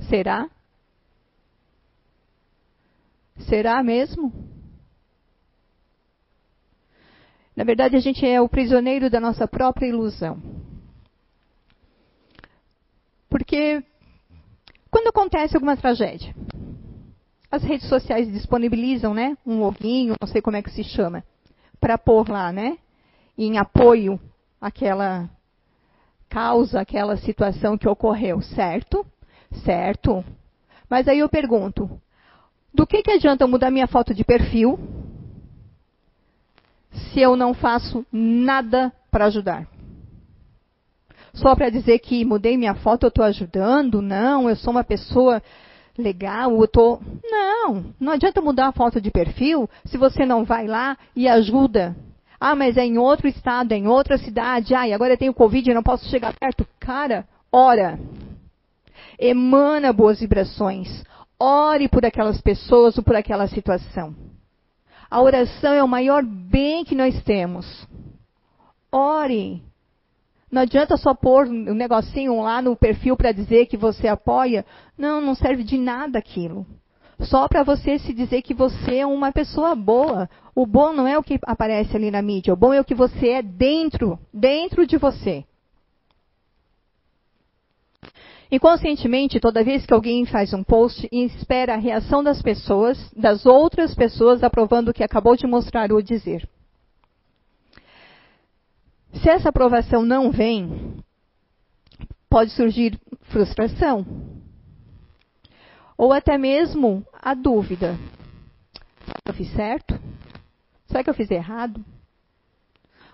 [0.09, 0.51] Será?
[3.49, 4.51] Será mesmo?
[7.55, 10.41] Na verdade, a gente é o prisioneiro da nossa própria ilusão.
[13.29, 13.83] Porque
[14.91, 16.35] quando acontece alguma tragédia,
[17.51, 21.23] as redes sociais disponibilizam, né, um loginho, não sei como é que se chama,
[21.81, 22.79] para pôr lá, né,
[23.37, 24.19] em apoio
[24.61, 25.29] àquela
[26.29, 29.05] causa, aquela situação que ocorreu, certo?
[29.65, 30.25] Certo.
[30.89, 32.01] Mas aí eu pergunto,
[32.73, 34.79] do que, que adianta eu mudar minha foto de perfil
[36.93, 39.67] se eu não faço nada para ajudar?
[41.35, 44.03] Só para dizer que mudei minha foto, eu estou ajudando?
[44.03, 45.43] Não, eu sou uma pessoa
[45.97, 47.01] legal, eu estou.
[47.25, 51.97] Não, não adianta mudar a foto de perfil se você não vai lá e ajuda.
[52.39, 54.75] Ah, mas é em outro estado, é em outra cidade.
[54.75, 56.67] E agora eu tenho Covid e não posso chegar perto.
[56.79, 57.99] Cara, ora.
[59.19, 61.05] Emana boas vibrações.
[61.39, 64.15] Ore por aquelas pessoas ou por aquela situação.
[65.13, 67.67] A oração é o maior bem que nós temos.
[68.91, 69.63] Ore.
[70.51, 74.65] Não adianta só pôr um negocinho lá no perfil para dizer que você apoia.
[74.97, 76.67] Não, não serve de nada aquilo.
[77.21, 80.31] Só para você se dizer que você é uma pessoa boa.
[80.55, 82.55] O bom não é o que aparece ali na mídia.
[82.55, 85.45] O bom é o que você é dentro, dentro de você.
[88.53, 93.47] Inconscientemente, toda vez que alguém faz um post e espera a reação das pessoas, das
[93.47, 96.47] outras pessoas, aprovando o que acabou de mostrar ou dizer.
[99.15, 101.03] Se essa aprovação não vem,
[102.29, 104.05] pode surgir frustração.
[105.97, 107.99] Ou até mesmo a dúvida:
[109.25, 109.99] eu fiz certo?
[110.89, 111.83] Será que eu fiz errado?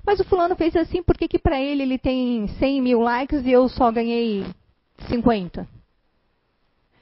[0.04, 3.46] Mas o fulano fez assim, por que, que para ele ele tem 100 mil likes
[3.46, 4.44] e eu só ganhei
[5.06, 5.68] 50.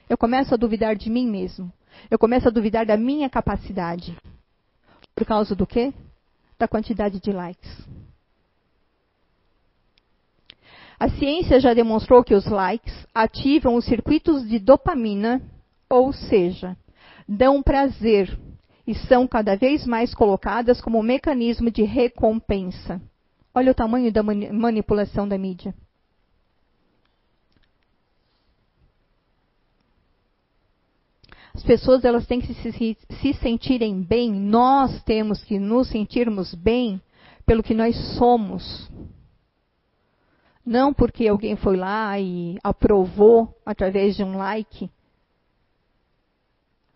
[0.09, 1.71] Eu começo a duvidar de mim mesmo.
[2.09, 4.15] Eu começo a duvidar da minha capacidade.
[5.15, 5.93] Por causa do quê?
[6.57, 7.87] Da quantidade de likes.
[10.99, 15.41] A ciência já demonstrou que os likes ativam os circuitos de dopamina,
[15.87, 16.75] ou seja,
[17.27, 18.37] dão prazer
[18.85, 23.01] e são cada vez mais colocadas como um mecanismo de recompensa.
[23.53, 25.75] Olha o tamanho da manipulação da mídia.
[31.57, 37.01] As pessoas elas têm que se, se, sentirem bem, nós temos que nos sentirmos bem
[37.47, 38.87] pelo que nós somos.
[40.63, 44.87] Não porque alguém foi lá e aprovou através de um like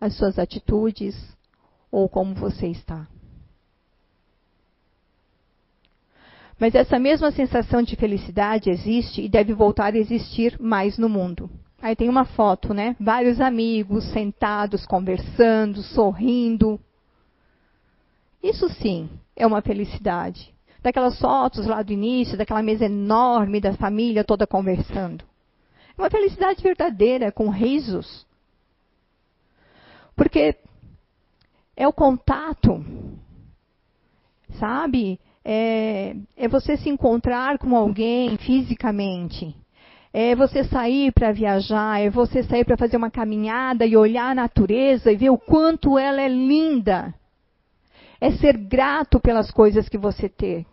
[0.00, 1.16] as suas atitudes
[1.90, 3.08] ou como você está.
[6.56, 11.50] Mas essa mesma sensação de felicidade existe e deve voltar a existir mais no mundo.
[11.82, 12.94] Aí tem uma foto, né?
[13.00, 16.78] Vários amigos sentados, conversando, sorrindo.
[18.40, 20.54] Isso sim é uma felicidade.
[20.80, 25.24] Daquelas fotos lá do início, daquela mesa enorme da família toda conversando.
[25.98, 28.24] É uma felicidade verdadeira, com risos.
[30.14, 30.56] Porque
[31.76, 32.84] é o contato,
[34.60, 35.18] sabe?
[35.44, 39.56] É, é você se encontrar com alguém fisicamente
[40.12, 44.34] é você sair para viajar, é você sair para fazer uma caminhada e olhar a
[44.34, 47.14] natureza e ver o quanto ela é linda.
[48.20, 50.66] É ser grato pelas coisas que você tem.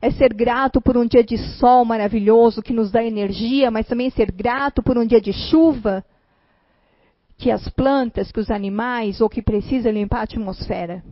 [0.00, 4.10] É ser grato por um dia de sol maravilhoso que nos dá energia, mas também
[4.10, 6.04] ser grato por um dia de chuva
[7.36, 11.04] que as plantas, que os animais ou que precisa limpar a atmosfera.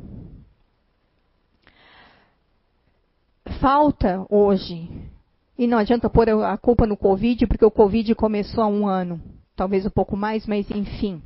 [3.60, 4.88] Falta hoje
[5.62, 9.22] e não adianta pôr a culpa no Covid, porque o Covid começou há um ano,
[9.54, 11.22] talvez um pouco mais, mas enfim.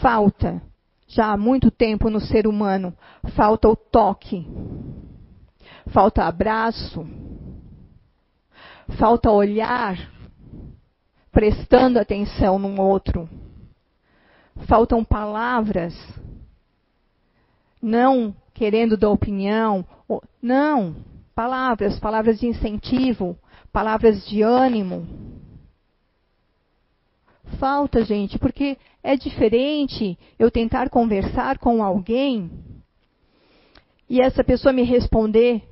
[0.00, 0.62] Falta,
[1.08, 2.94] já há muito tempo no ser humano,
[3.34, 4.46] falta o toque,
[5.88, 7.04] falta abraço,
[8.96, 9.98] falta olhar,
[11.32, 13.28] prestando atenção no outro.
[14.68, 15.92] Faltam palavras,
[17.82, 19.84] não querendo dar opinião,
[20.40, 20.94] não,
[21.38, 23.38] palavras, palavras de incentivo,
[23.72, 25.06] palavras de ânimo.
[27.60, 32.50] Falta, gente, porque é diferente eu tentar conversar com alguém
[34.10, 35.62] e essa pessoa me responder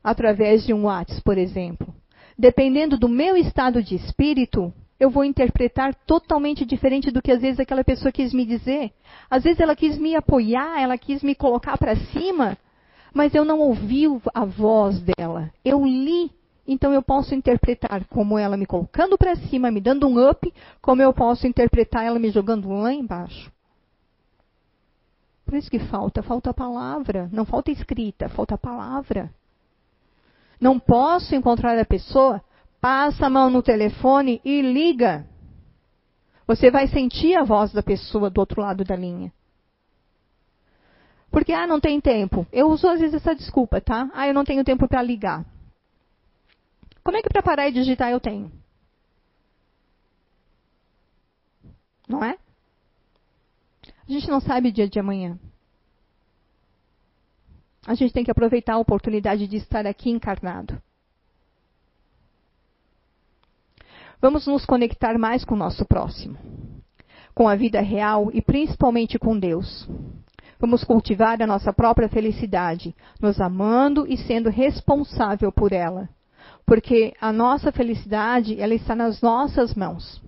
[0.00, 1.92] através de um WhatsApp, por exemplo.
[2.38, 7.58] Dependendo do meu estado de espírito, eu vou interpretar totalmente diferente do que às vezes
[7.58, 8.92] aquela pessoa quis me dizer.
[9.28, 12.56] Às vezes ela quis me apoiar, ela quis me colocar para cima,
[13.12, 15.50] mas eu não ouvi a voz dela.
[15.64, 16.30] Eu li,
[16.66, 21.02] então eu posso interpretar como ela me colocando para cima, me dando um up, como
[21.02, 23.50] eu posso interpretar ela me jogando lá embaixo.
[25.44, 29.32] Por isso que falta, falta palavra, não falta escrita, falta palavra.
[30.60, 32.42] Não posso encontrar a pessoa,
[32.80, 35.24] passa a mão no telefone e liga.
[36.46, 39.32] Você vai sentir a voz da pessoa do outro lado da linha.
[41.38, 42.44] Porque, ah, não tem tempo.
[42.52, 44.10] Eu uso às vezes essa desculpa, tá?
[44.12, 45.46] Ah, eu não tenho tempo para ligar.
[47.04, 48.50] Como é que para parar e digitar eu tenho?
[52.08, 52.36] Não é?
[53.86, 55.38] A gente não sabe o dia de amanhã.
[57.86, 60.82] A gente tem que aproveitar a oportunidade de estar aqui encarnado.
[64.20, 66.36] Vamos nos conectar mais com o nosso próximo,
[67.32, 69.88] com a vida real e principalmente com Deus.
[70.60, 76.08] Vamos cultivar a nossa própria felicidade, nos amando e sendo responsável por ela.
[76.66, 80.20] Porque a nossa felicidade, ela está nas nossas mãos.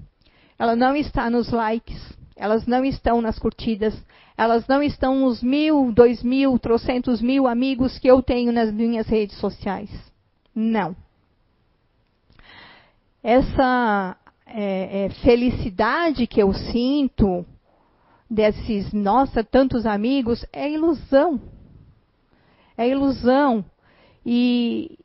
[0.59, 2.01] Ela não está nos likes,
[2.37, 3.95] elas não estão nas curtidas,
[4.37, 9.07] elas não estão nos mil, dois mil, trocentos mil amigos que eu tenho nas minhas
[9.07, 9.91] redes sociais.
[10.55, 10.97] Não.
[13.23, 14.17] Essa
[14.47, 17.45] é, é, felicidade que eu sinto,
[18.31, 21.41] desses, nossa, tantos amigos, é ilusão.
[22.79, 23.65] É ilusão.
[24.25, 24.97] E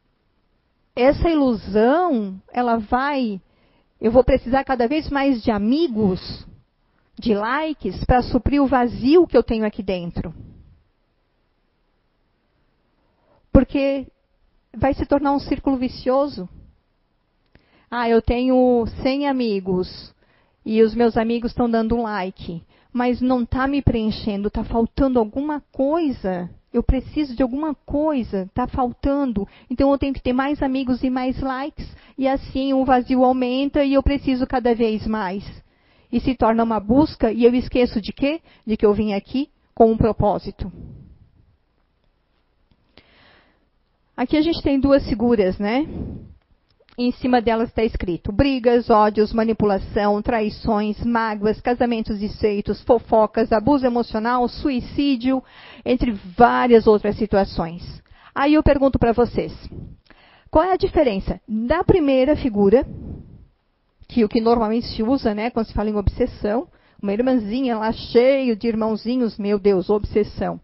[0.96, 3.42] essa ilusão, ela vai.
[4.00, 6.46] Eu vou precisar cada vez mais de amigos,
[7.18, 10.34] de likes, para suprir o vazio que eu tenho aqui dentro.
[13.52, 14.06] Porque
[14.76, 16.48] vai se tornar um círculo vicioso.
[17.90, 20.14] Ah, eu tenho 100 amigos
[20.66, 22.62] e os meus amigos estão dando um like
[22.96, 26.50] mas não está me preenchendo, está faltando alguma coisa.
[26.72, 29.46] Eu preciso de alguma coisa, está faltando.
[29.70, 31.94] Então eu tenho que ter mais amigos e mais likes.
[32.18, 35.44] E assim o vazio aumenta e eu preciso cada vez mais.
[36.10, 38.40] E se torna uma busca e eu esqueço de quê?
[38.66, 40.72] De que eu vim aqui com um propósito.
[44.16, 45.86] Aqui a gente tem duas figuras, né?
[46.98, 54.48] Em cima delas está escrito: brigas, ódios, manipulação, traições, mágoas, casamentos desfeitos, fofocas, abuso emocional,
[54.48, 55.44] suicídio,
[55.84, 58.02] entre várias outras situações.
[58.34, 59.54] Aí eu pergunto para vocês:
[60.50, 62.86] qual é a diferença da primeira figura,
[64.08, 66.68] que o que normalmente se usa, né, quando se fala em obsessão,
[67.02, 70.60] uma irmãzinha lá cheio de irmãozinhos, meu Deus, obsessão.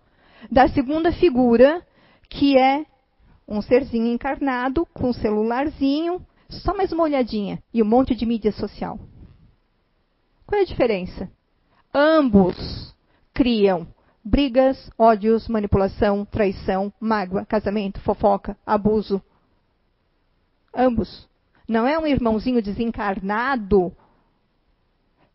[0.50, 1.82] Da segunda figura,
[2.30, 2.86] que é
[3.52, 8.52] um serzinho encarnado com um celularzinho, só mais uma olhadinha e um monte de mídia
[8.54, 8.98] social.
[10.48, 11.30] Qual é a diferença?
[11.94, 12.96] Ambos
[13.34, 13.86] criam
[14.24, 19.22] brigas, ódios, manipulação, traição, mágoa, casamento, fofoca, abuso.
[20.74, 21.28] Ambos.
[21.68, 23.92] Não é um irmãozinho desencarnado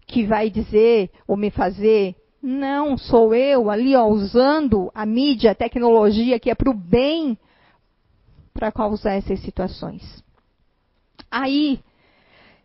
[0.06, 2.14] que vai dizer ou me fazer.
[2.42, 7.36] Não, sou eu ali ó, usando a mídia, a tecnologia que é para o bem
[8.56, 10.02] para causar essas situações.
[11.30, 11.78] Aí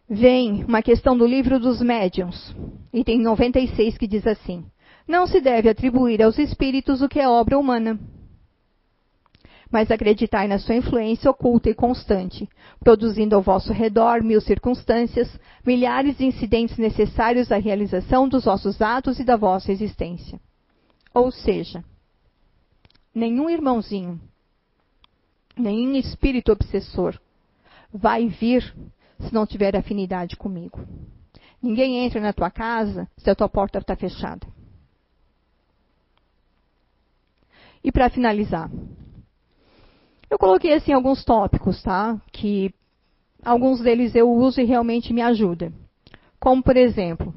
[0.10, 2.56] vem uma questão do livro dos médiuns,
[2.94, 4.66] item 96, que diz assim:
[5.08, 8.00] Não se deve atribuir aos espíritos o que é obra humana,
[9.72, 12.48] mas acreditai na sua influência oculta e constante,
[12.80, 15.30] produzindo ao vosso redor mil circunstâncias,
[15.66, 20.40] milhares de incidentes necessários à realização dos vossos atos e da vossa existência.
[21.14, 21.84] Ou seja,
[23.14, 24.20] nenhum irmãozinho
[25.58, 27.20] nenhum espírito obsessor
[27.94, 28.74] vai vir
[29.20, 30.80] se não tiver afinidade comigo.
[31.62, 34.48] Ninguém entra na tua casa se a tua porta está fechada.
[37.84, 38.70] E para finalizar,
[40.30, 42.20] eu coloquei assim alguns tópicos, tá?
[42.32, 42.74] Que
[43.44, 45.74] alguns deles eu uso e realmente me ajuda.
[46.40, 47.34] Como por exemplo,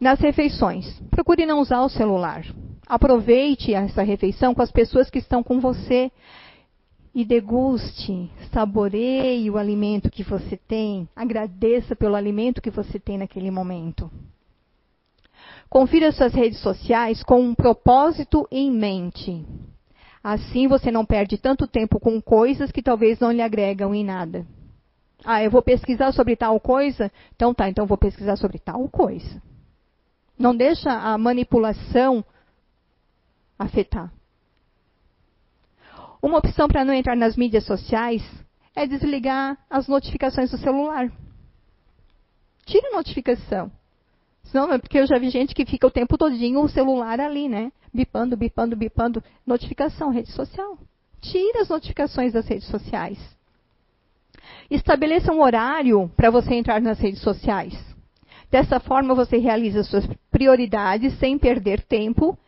[0.00, 2.44] nas refeições, procure não usar o celular.
[2.86, 6.10] Aproveite essa refeição com as pessoas que estão com você
[7.14, 13.50] e deguste, saboreie o alimento que você tem, agradeça pelo alimento que você tem naquele
[13.50, 14.10] momento.
[15.68, 19.44] Confira suas redes sociais com um propósito em mente.
[20.22, 24.46] Assim você não perde tanto tempo com coisas que talvez não lhe agregam em nada.
[25.24, 27.10] Ah, eu vou pesquisar sobre tal coisa?
[27.34, 29.42] Então tá, então vou pesquisar sobre tal coisa.
[30.38, 32.24] Não deixa a manipulação
[33.58, 34.12] afetar.
[36.22, 38.22] Uma opção para não entrar nas mídias sociais
[38.74, 41.10] é desligar as notificações do celular.
[42.66, 43.70] Tira a notificação.
[44.44, 47.48] Senão, é porque eu já vi gente que fica o tempo todinho o celular ali,
[47.48, 47.72] né?
[47.92, 49.22] Bipando, bipando, bipando.
[49.46, 50.78] Notificação, rede social.
[51.20, 53.18] Tira as notificações das redes sociais.
[54.70, 57.74] Estabeleça um horário para você entrar nas redes sociais.
[58.50, 62.38] Dessa forma, você realiza suas prioridades sem perder tempo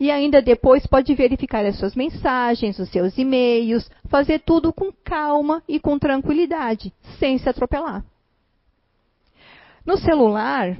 [0.00, 5.62] e ainda depois pode verificar as suas mensagens, os seus e-mails, fazer tudo com calma
[5.68, 8.02] e com tranquilidade, sem se atropelar.
[9.84, 10.74] No celular,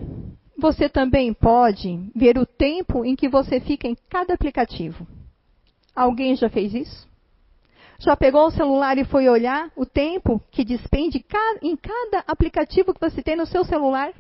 [0.57, 5.07] você também pode ver o tempo em que você fica em cada aplicativo.
[5.95, 7.07] Alguém já fez isso?
[7.99, 11.23] Já pegou o celular e foi olhar o tempo que despende
[11.61, 14.15] em cada aplicativo que você tem no seu celular?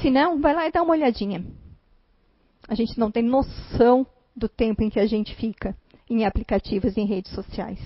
[0.00, 1.44] Se não, vai lá e dá uma olhadinha.
[2.68, 5.76] A gente não tem noção do tempo em que a gente fica
[6.08, 7.78] em aplicativos e em redes sociais.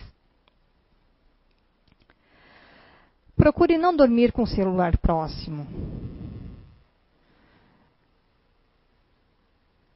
[3.36, 5.66] Procure não dormir com o celular próximo.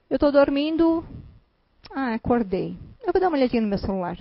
[0.08, 1.04] Eu estou dormindo.
[1.90, 2.76] Ah, acordei.
[3.00, 4.16] Eu vou dar uma olhadinha no meu celular.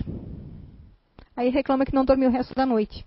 [1.36, 3.06] Aí reclama que não dormiu o resto da noite.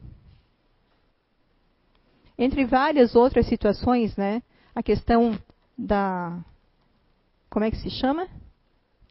[2.37, 4.41] Entre várias outras situações, né?
[4.73, 5.37] A questão
[5.77, 6.43] da
[7.55, 8.27] como é que se chama?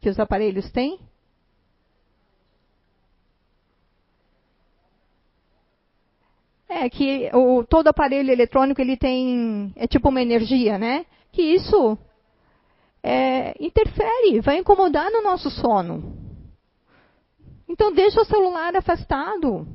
[0.02, 1.00] Que os aparelhos têm?
[6.68, 11.06] É que o, todo aparelho eletrônico ele tem é tipo uma energia, né?
[11.32, 11.96] Que isso
[13.02, 16.14] é, interfere, vai incomodar no nosso sono.
[17.66, 19.66] Então deixa o celular afastado.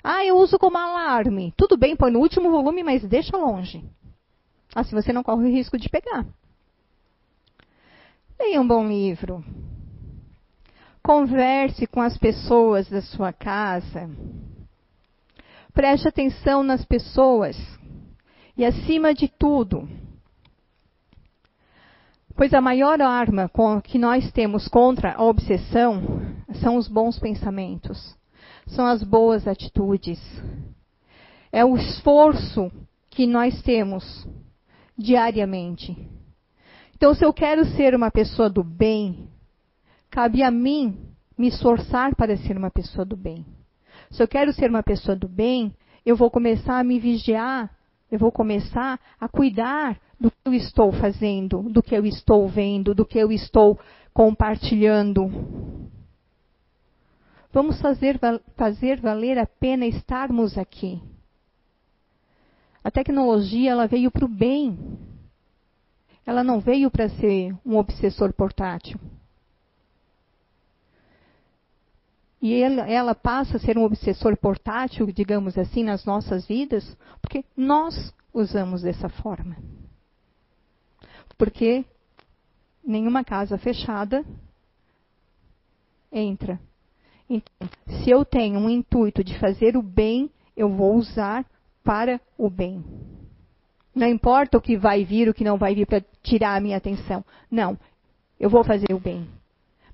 [0.00, 1.52] Ah, eu uso como alarme.
[1.56, 3.84] Tudo bem, põe no último volume, mas deixa longe.
[4.72, 6.24] Assim você não corre o risco de pegar.
[8.42, 9.44] Leia um bom livro.
[11.00, 14.10] Converse com as pessoas da sua casa.
[15.72, 17.56] Preste atenção nas pessoas.
[18.56, 19.88] E, acima de tudo,
[22.34, 23.48] pois a maior arma
[23.84, 26.02] que nós temos contra a obsessão
[26.60, 28.18] são os bons pensamentos,
[28.66, 30.20] são as boas atitudes.
[31.52, 32.72] É o esforço
[33.08, 34.26] que nós temos
[34.98, 35.96] diariamente
[37.02, 39.28] então, se eu quero ser uma pessoa do bem,
[40.08, 40.96] cabe a mim
[41.36, 43.44] me esforçar para ser uma pessoa do bem.
[44.12, 45.74] Se eu quero ser uma pessoa do bem,
[46.06, 47.68] eu vou começar a me vigiar,
[48.08, 52.94] eu vou começar a cuidar do que eu estou fazendo, do que eu estou vendo,
[52.94, 53.76] do que eu estou
[54.14, 55.28] compartilhando.
[57.52, 58.20] Vamos fazer,
[58.56, 61.02] fazer valer a pena estarmos aqui.
[62.84, 64.78] A tecnologia ela veio para o bem.
[66.24, 68.98] Ela não veio para ser um obsessor portátil.
[72.40, 78.12] E ela, passa a ser um obsessor portátil, digamos assim, nas nossas vidas, porque nós
[78.34, 79.56] usamos dessa forma.
[81.38, 81.84] Porque
[82.84, 84.24] nenhuma casa fechada
[86.10, 86.60] entra.
[87.30, 91.46] Então, se eu tenho um intuito de fazer o bem, eu vou usar
[91.84, 92.84] para o bem.
[93.94, 96.76] Não importa o que vai vir, o que não vai vir para tirar a minha
[96.76, 97.24] atenção.
[97.50, 97.78] Não,
[98.40, 99.26] eu vou fazer o bem.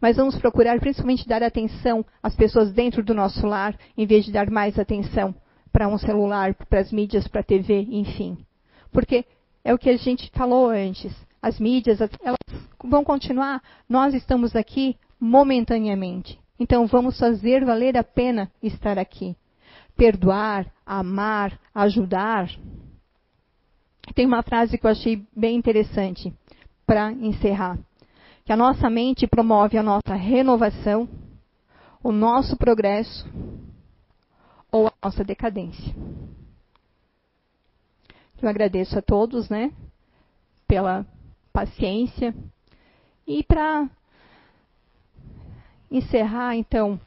[0.00, 4.32] Mas vamos procurar principalmente dar atenção às pessoas dentro do nosso lar, em vez de
[4.32, 5.34] dar mais atenção
[5.72, 8.38] para um celular, para as mídias, para a TV, enfim.
[8.92, 9.24] Porque
[9.64, 11.12] é o que a gente falou antes.
[11.42, 12.38] As mídias, elas
[12.82, 13.62] vão continuar.
[13.88, 16.38] Nós estamos aqui momentaneamente.
[16.58, 19.36] Então vamos fazer valer a pena estar aqui.
[19.96, 22.48] Perdoar, amar, ajudar.
[24.14, 26.32] Tem uma frase que eu achei bem interessante
[26.86, 27.78] para encerrar.
[28.44, 31.08] Que a nossa mente promove a nossa renovação,
[32.02, 33.26] o nosso progresso
[34.72, 35.94] ou a nossa decadência.
[38.40, 39.72] Eu agradeço a todos, né,
[40.66, 41.04] pela
[41.52, 42.34] paciência.
[43.26, 43.88] E para
[45.90, 46.98] encerrar, então,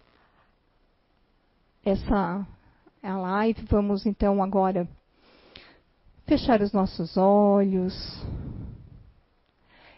[1.84, 2.46] essa
[3.02, 4.88] a live, vamos então agora
[6.32, 7.94] fechar os nossos olhos,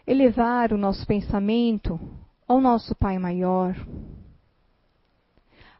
[0.04, 1.96] elevar o nosso pensamento
[2.48, 3.76] ao nosso Pai Maior,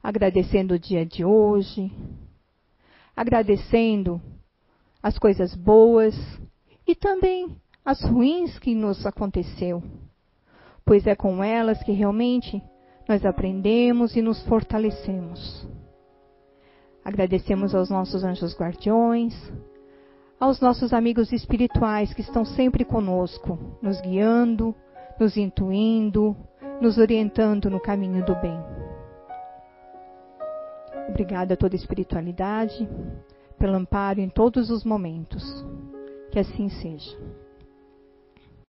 [0.00, 1.90] agradecendo o dia de hoje,
[3.16, 4.22] agradecendo
[5.02, 6.14] as coisas boas
[6.86, 9.82] e também as ruins que nos aconteceu,
[10.86, 12.62] pois é com elas que realmente
[13.09, 15.66] nós aprendemos e nos fortalecemos.
[17.05, 19.34] Agradecemos aos nossos anjos guardiões,
[20.45, 24.74] aos nossos amigos espirituais que estão sempre conosco, nos guiando,
[25.18, 26.36] nos intuindo,
[26.82, 28.62] nos orientando no caminho do bem.
[31.09, 32.86] Obrigada a toda a espiritualidade,
[33.59, 35.42] pelo amparo em todos os momentos.
[36.30, 37.16] Que assim seja.